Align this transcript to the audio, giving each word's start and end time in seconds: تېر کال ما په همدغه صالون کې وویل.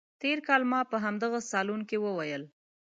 تېر 0.21 0.37
کال 0.47 0.61
ما 0.71 0.79
په 0.91 0.97
همدغه 1.05 1.39
صالون 1.51 1.81
کې 1.89 1.97
وویل. 2.05 2.43